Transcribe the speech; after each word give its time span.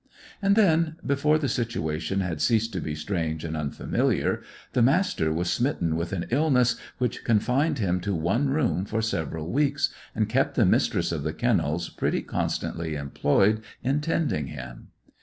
And 0.41 0.55
then, 0.55 0.95
before 1.05 1.37
the 1.37 1.47
situation 1.47 2.21
had 2.21 2.41
ceased 2.41 2.73
to 2.73 2.81
be 2.81 2.95
strange 2.95 3.43
and 3.43 3.55
unfamiliar, 3.55 4.41
the 4.73 4.81
Master 4.81 5.31
was 5.31 5.47
smitten 5.51 5.95
with 5.95 6.11
an 6.11 6.25
illness 6.31 6.75
which 6.97 7.23
confined 7.23 7.77
him 7.77 7.99
to 7.99 8.15
one 8.15 8.49
room 8.49 8.83
for 8.83 9.03
several 9.03 9.51
weeks, 9.51 9.93
and 10.15 10.27
kept 10.27 10.55
the 10.55 10.65
Mistress 10.65 11.11
of 11.11 11.21
the 11.21 11.33
Kennels 11.33 11.89
pretty 11.89 12.23
constantly 12.23 12.95
employed 12.95 13.61
in 13.83 14.01
tending 14.01 14.47
him. 14.47 14.87